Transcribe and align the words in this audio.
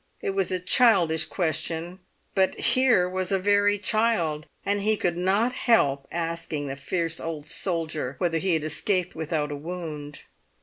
It 0.19 0.31
was 0.31 0.51
a 0.51 0.59
childish 0.59 1.25
question, 1.25 1.99
but 2.33 2.55
here 2.59 3.07
was 3.07 3.31
a 3.31 3.37
very 3.37 3.77
child, 3.77 4.47
and 4.65 4.81
he 4.81 4.97
could 4.97 5.15
not 5.15 5.53
help 5.53 6.07
asking 6.11 6.65
the 6.65 6.75
fierce 6.75 7.19
old 7.19 7.47
soldier 7.47 8.15
whether 8.17 8.39
he 8.39 8.55
had 8.55 8.63
escaped 8.63 9.13
without 9.13 9.51
a 9.51 9.55
wound. 9.55 10.21